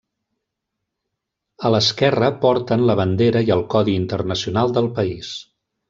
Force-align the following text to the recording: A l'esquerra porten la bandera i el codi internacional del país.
A 1.69 1.71
l'esquerra 1.75 2.31
porten 2.47 2.87
la 2.91 2.97
bandera 3.03 3.47
i 3.51 3.55
el 3.61 3.65
codi 3.77 3.97
internacional 4.03 4.79
del 4.81 4.95
país. 4.99 5.35